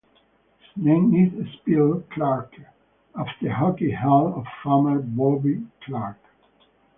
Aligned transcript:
His 0.59 0.83
name 0.83 1.13
is 1.13 1.53
spelled 1.59 2.09
"Clarke" 2.09 2.55
after 3.15 3.51
Hockey 3.53 3.91
Hall 3.91 4.33
of 4.33 4.45
Famer 4.63 4.99
Bobby 5.15 5.61
Clarke. 5.85 6.17